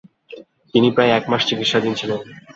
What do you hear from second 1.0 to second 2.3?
একমাস চিকিৎসাধীন ছিলেন।